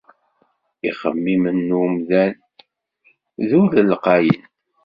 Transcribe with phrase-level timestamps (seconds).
[0.89, 2.33] Ixemmimen n umdan,
[3.47, 4.43] d ul lqayen.